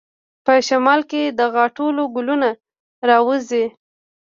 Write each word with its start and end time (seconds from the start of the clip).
په 0.45 0.53
شمال 0.67 1.01
کې 1.11 1.21
د 1.39 1.39
غاټول 1.55 1.95
ګلونه 2.15 2.49
راوځي. 3.09 3.65